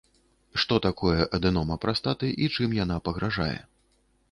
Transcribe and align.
Што 0.63 0.79
такое 0.85 1.27
адэнома 1.39 1.77
прастаты 1.85 2.33
і 2.47 2.51
чым 2.57 2.69
яна 2.83 2.99
пагражае? 3.11 3.57